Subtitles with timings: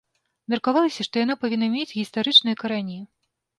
[0.53, 3.01] Меркавалася, што яна павінна мець гістарычныя карані.